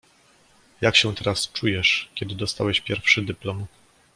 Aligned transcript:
Jak 0.81 0.95
się 0.95 1.15
teraz 1.15 1.51
czujesz, 1.51 2.09
kiedy 2.15 2.35
dostałeś 2.35 2.81
pierwszy 2.81 3.21
dyplom? 3.21 3.65